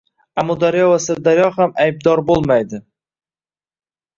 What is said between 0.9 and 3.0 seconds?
Sirdaryo ham aybdor bo‘lmaydi.